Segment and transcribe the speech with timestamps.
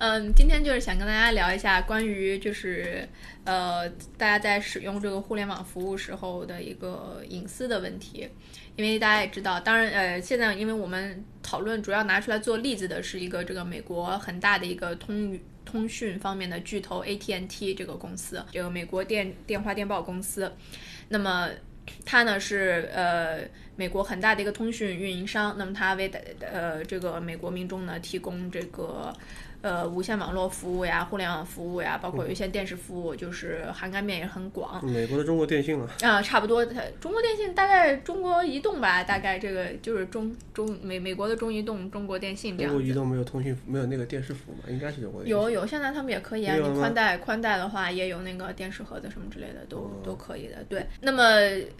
[0.00, 3.06] 嗯，今天就是想跟大家聊一下关于就是
[3.44, 3.86] 呃
[4.16, 8.26] 大家在使用这个互联网服务时候的一个隐私的问题，
[8.76, 20.50] 因为大家也知道，当然呃现在因为我们讨论主要拿出来做例子的是一个这个美国很大的一个通通讯方面的巨头 AT&T 这个公司，这个美国电电话电报公司，
[21.10, 21.50] 那么
[22.06, 23.40] 它呢是呃
[23.76, 29.14] 美国很大的一个通讯运营商，那么它为呃这个美国民众呢提供这个。
[29.62, 34.84] 呃，无线网络服务呀，互联网服务呀，包括有一些电视服务，就是涵盖面也很广。
[34.86, 42.72] 美国的中国电信啊，啊，差不多，它中国电信大概中国移动吧，大概这个就是中中美美国的中移动、中国电信这样。
[42.72, 44.62] 中国移动没有通讯，没有那个电视服务嘛？
[44.68, 45.22] 应该是有过。
[45.24, 50.64] 有有，现在他们也可以啊，你宽带宽带的话，也有那个电视盒子什么之类的，都都可以的。
[50.70, 51.22] 对，那么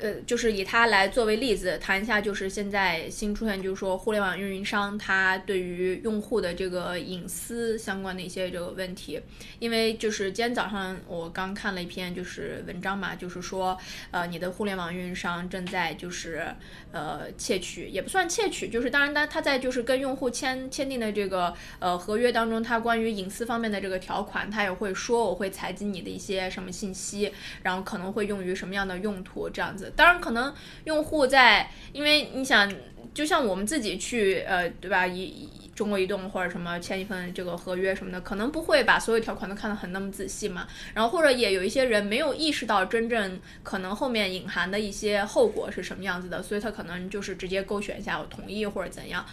[0.00, 7.61] 呃，就是以它来作为例子谈一下，就是现在新出现，就是说互联网运营商它对于用户的这个隐私。
[7.78, 9.20] 相关的一些这个问题，
[9.58, 13.76] 因为就是今天早上我刚看了一篇就是文章嘛，就是说
[14.10, 16.46] 呃你的互联网运营商正在就是
[16.92, 29.92] 呃窃取，也不算窃取，就是当然他他在就是跟用户签签订的这个呃合约当中，他关于隐私方面的这个条款，他也会说我会采集你的一些什么信息，然后可能会用于什么样的用途这样子。
[29.96, 32.72] 当然可能用户在，因为你想
[33.14, 35.48] 就像我们自己去呃对吧一。
[35.74, 40.66] 中国移动或者什么签一份这个合约什么的，可能不会把所有条款都看得很那么仔细嘛。
[40.94, 49.24] 然后或者也有一些人没有意识到真正可能后面隐含的一些后果是什么样子的，所以他可能就是直接勾选一下我同意或者怎样。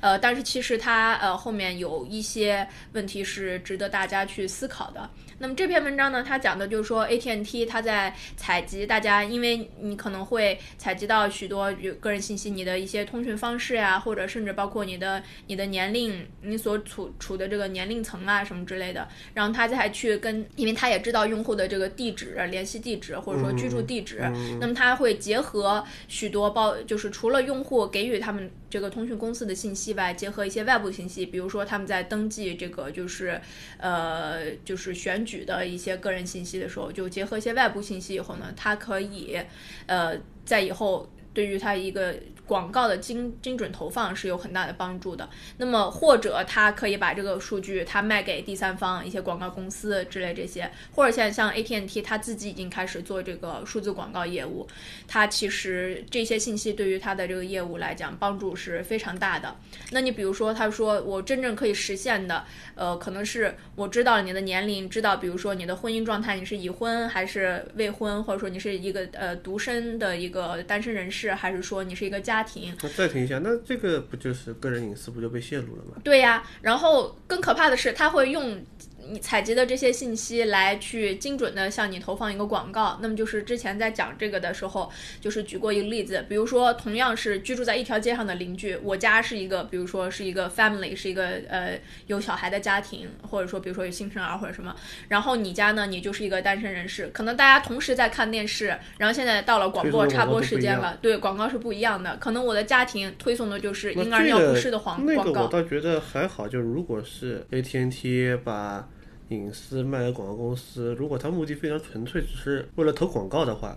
[0.00, 5.08] 呃，但是其实他呃后面有一些问题是值得大家去思考的。
[5.40, 24.20] 那么这篇文章呢，它讲的就是说，AT&T 它在采集大家，因为你可能会采集到许多有个人信息，你的一些通讯方式呀，或者甚至包括你的你的年龄，你所处处的这个年龄层啊什么之类的，然后他再去跟，因为他也知道用户的这个地址、联系地址或者说居住地址，
[24.60, 33.40] 那么他会结合许多包，就是除了用户给予他们这个通讯公司的信息外，结合一些外部信息，比如说他们在登记这个就是
[33.78, 35.24] 呃就是选。
[35.28, 39.38] 举的一些个人信息的时候，就结合一些外部信息以后呢，他可以，
[39.84, 42.14] 呃，在以后对于它一个。
[42.48, 45.28] 广告的精精准投放是有很大的帮助的。
[45.58, 54.66] 那么或者他可以把这个数据他卖给第三方一些广告公司之类这些，或者现在像 ATNT 他自己已经开始做这个数字广告业务，
[55.06, 59.54] 它其实这些信息对于他的这个业务来讲帮助是非常大的。
[59.90, 72.42] 那你比如说他说我真正可以实现的，呃，可能是我知道你的年龄，知道比如说你的婚姻状态，你是已婚还是未婚，或者说你是一个呃独身的一个单身人士，还是说你是一个家。
[72.42, 76.00] 庭，那再停一下，那这个不就是个人隐私不就被泄露了吗？
[76.02, 78.64] 对呀，然后更可怕的是，他会用。
[79.10, 94.74] 你采集的这些信息来去精准的向你投放一个广告，那么就是之前在讲这个的时候，就是举过一个例子，比如说同样是居住在一条街上的邻居，我家是一个，比如说是一个 family，是一个呃有小孩的家庭，或者说比如说有新生儿或者什么，
[95.08, 98.66] 然后你家呢，你就是一个单身人士，可能大家同时在看电视，
[98.98, 105.24] 然后现在到了广播插播时间了，对，广告是不一样的，可能我的家庭推送的就是婴儿尿不湿的广广告。
[105.24, 108.88] 那个我倒觉得还好，就如果是 AT&T 把
[109.28, 113.76] 隐私卖给广告公司，如果他目的非常纯粹，只是为了投广告的话，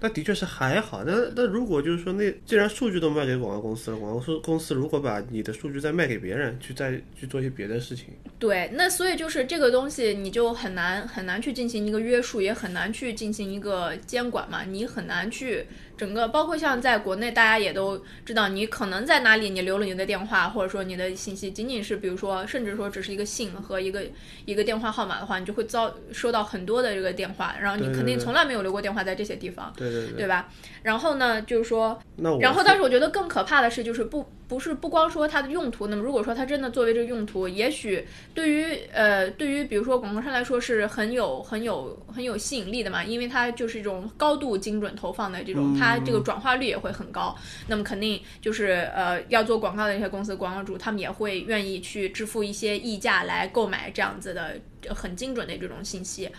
[0.00, 1.02] 那的确是还好。
[1.04, 8.06] 那那如果就是说，那既然数据都卖给广告公司了，广告公公司如果把你的数据再卖给别人，去再去做一些别的事情，
[8.38, 15.66] 对，那所以就是这个东西你就很难很难去进行一个约束，也很难去进行一个监管嘛，你很难去。
[15.96, 24.04] 整个包括像在国内，大家也都知道，你可能在哪里你留了你的电话，或者说你的信息，仅仅是比如说，甚至说只是一个姓和一个
[24.44, 30.48] 一个电话号码的话，你就会遭收到很多的这个电话，然后你肯定从来没有留过电话在这些地方，对对对，对吧？
[30.82, 31.98] 然后呢，就是说，
[32.40, 47.36] 然后但是我觉得更可怕的是，就是不不是不光说它的用途，那么如果说它真的作为这个用途，也许对于呃对于比如说广告商来说是很有很有很有吸引力的嘛，因为它就是一种高度精准投放的这种，它这个转化率也会很高。
[47.66, 54.58] 那么肯定就是呃要做广告的一些公司广告主，他们也会愿意去支付一些溢价来购买这样子的
[54.88, 56.30] 很精准的这种信息。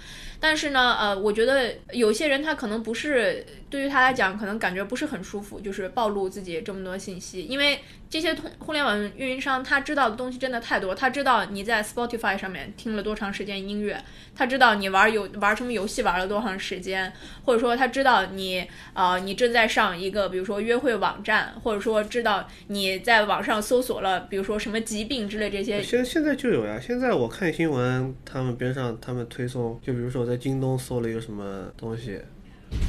[0.42, 7.78] 但是呢，呃，我觉得有些人他可能不是对于他来讲，可能感觉不是很舒服，就是暴露自己这么多信息，因为
[8.10, 14.02] 这些通互联网运营商他知道的东西真的太多，他知道你在 Spotify 上面听了多长时间音乐，
[14.34, 17.12] 他知道你玩游玩什么游戏玩了多长时间，
[17.44, 25.84] 或者说他知道你呃你正在上一个比如说约会网站，或者说知道你在网上搜索了比如说什么疾病之类这些。
[25.84, 30.30] 现现在就有呀，现在我看新闻，他们边上他们推送，就比如说我。
[30.30, 32.22] 在京东搜了一个什么东西，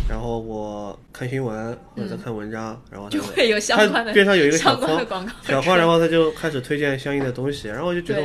[0.09, 4.99] 然后我看新闻或者在看文章，然后就会有相关的边上有一个小框，
[5.43, 8.23] 小框，然后他就开始推荐相应的东西，然后我就觉得，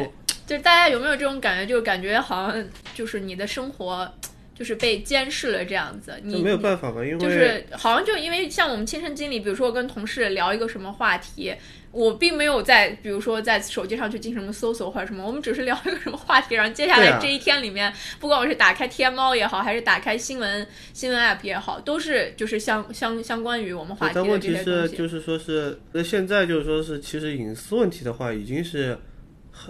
[0.47, 1.65] 就是大家有没有这种感觉？
[1.65, 4.11] 就是感觉好像就是你的生活。
[4.57, 7.03] 就是被监视了这样子，你没有办法吧？
[7.03, 11.53] 因为就是好像就因为像我们亲身经历，比如说我跟同事聊一个什么话题，
[11.91, 28.99] 我并没有在比如说在手机上去进行什么搜索或者什么，我们只是聊一个什么话题，然后接下来这一天里面，不管我是打开天猫也好，还是打开新闻新闻 app 也好，都是就是相相相关于我们话题的但问题是，就是说是那现在就是说是，其实隐私问题的话，已经是很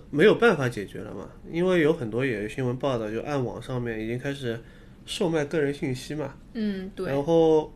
[0.09, 1.29] 没有办法解决了嘛？
[1.51, 4.59] 因为有很多也有新闻报道，就暗网上面已经开始。
[5.07, 7.07] 售卖个人信息嘛，嗯，对。
[7.07, 7.71] 然后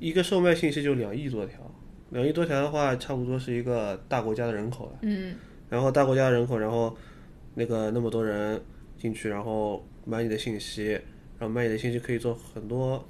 [0.00, 1.60] 一个售卖信息就两亿多条，
[2.10, 4.98] 两亿多条的话，差不多是一个大国家的人口了。
[5.02, 5.36] 嗯。
[5.70, 6.98] 然后大国家人口，然后
[7.54, 8.60] 那个那么多人
[8.98, 10.90] 进去，然后买你的信息，
[11.38, 13.06] 然后卖你的信息可以做很多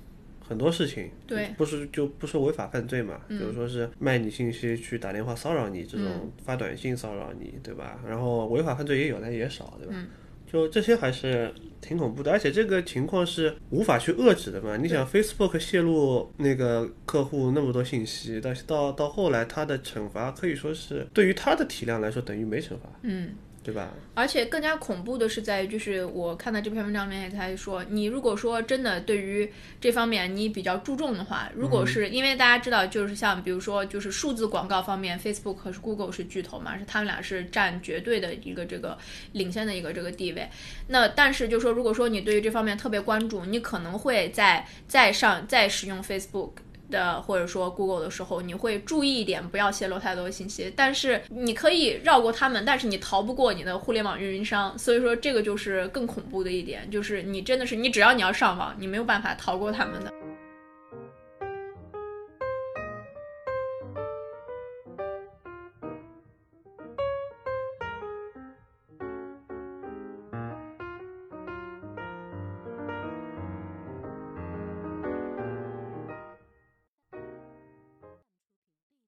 [0.48, 1.10] 很多事情。
[1.26, 1.48] 对。
[1.56, 3.20] 不是就不说违法犯罪嘛？
[3.28, 7.98] 比如说是卖你信息去打电话骚扰你，这种发短信骚扰你，对吧？
[8.08, 9.94] 然后违法犯罪也有，但也少，对吧？
[9.94, 10.06] 嗯。
[10.50, 14.76] 就这些还是挺恐怖的，而且这个情况是无法去遏制的嘛？
[14.76, 22.88] 你想，Facebook 泄露那个客户那么多信息，但是到到后来，他的惩罚可以说是对于他的体量来说等于没惩罚。
[23.02, 23.30] 嗯。
[23.66, 23.90] 对吧？
[24.14, 38.96] 而且更加恐怖的是在于，就是我看到这篇文章里面也在说，你如果说真的对于这方面你比较注重的话，如果是因为大家知道，就是像比如说就是数字广告方面，Facebook 和 Google 是巨头嘛，是他们俩是占绝对的一个这个
[39.32, 40.48] 领先的一个这个地位。
[40.86, 46.50] 那但是就说，如果说你对于这方面特别关注，你可能会在在上在使用 Facebook。
[46.90, 50.72] 的或者说 Google 的时候，你会注意一点，不要泄露太多信息。
[50.76, 54.76] 但是你可以绕过他们，但是你逃不过你的互联网运营商。
[54.78, 60.12] 所以说这个就是更恐怖的一点，就是你真的是你只要你要上网，你没有办法逃过他们的。